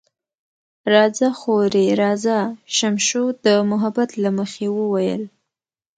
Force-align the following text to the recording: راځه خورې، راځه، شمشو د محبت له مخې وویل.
راځه 0.93 1.27
خورې، 1.39 1.85
راځه، 2.01 2.37
شمشو 2.77 3.23
د 3.45 3.47
محبت 3.71 4.09
له 4.23 4.29
مخې 4.37 4.67
وویل. 4.77 5.23